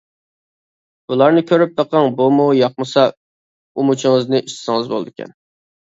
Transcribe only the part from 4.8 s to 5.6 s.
بولىدىكەن.